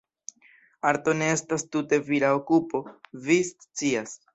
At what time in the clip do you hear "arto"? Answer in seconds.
0.93-1.13